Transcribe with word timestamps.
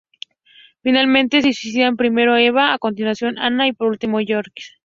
Finalmente, 0.81 1.43
se 1.43 1.53
suicidan, 1.53 1.95
primero 1.95 2.35
Eva, 2.35 2.73
a 2.73 2.79
continuación, 2.79 3.37
Anna, 3.37 3.67
y, 3.67 3.73
por 3.73 3.87
último, 3.87 4.17
Georg. 4.17 4.51